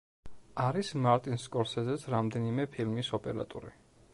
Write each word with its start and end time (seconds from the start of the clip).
არის 0.67 0.87
მარტინ 1.03 1.37
სკორსეზეს 1.43 2.07
რამდენიმე 2.15 2.67
ფილმის 2.77 3.13
ოპერატორი. 3.19 3.75